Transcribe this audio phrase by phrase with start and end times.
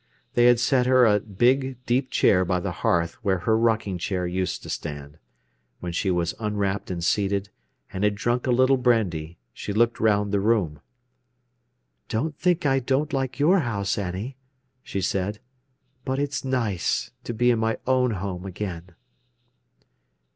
[0.33, 4.25] They had set her a big, deep chair by the hearth where her rocking chair
[4.25, 5.19] used to stand.
[5.79, 7.51] When she was unwrapped and seated,
[7.93, 10.81] and had drunk a little brandy, she looked round the room.
[12.09, 14.37] "Don't think I don't like your house, Annie,"
[14.81, 15.39] she said;
[16.03, 18.95] "but it's nice to be in my own home again."